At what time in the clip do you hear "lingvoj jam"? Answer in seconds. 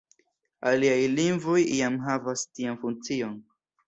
1.19-1.99